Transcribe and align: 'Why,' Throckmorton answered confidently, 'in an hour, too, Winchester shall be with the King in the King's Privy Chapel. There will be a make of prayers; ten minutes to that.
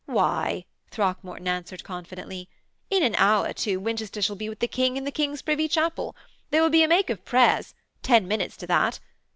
'Why,' 0.07 0.65
Throckmorton 0.89 1.47
answered 1.47 1.83
confidently, 1.83 2.49
'in 2.89 3.03
an 3.03 3.13
hour, 3.17 3.53
too, 3.53 3.79
Winchester 3.79 4.19
shall 4.19 4.35
be 4.35 4.49
with 4.49 4.57
the 4.57 4.67
King 4.67 4.97
in 4.97 5.03
the 5.03 5.11
King's 5.11 5.43
Privy 5.43 5.67
Chapel. 5.67 6.15
There 6.49 6.63
will 6.63 6.69
be 6.71 6.81
a 6.81 6.87
make 6.87 7.11
of 7.11 7.23
prayers; 7.23 7.75
ten 8.01 8.27
minutes 8.27 8.57
to 8.57 8.65
that. 8.65 8.99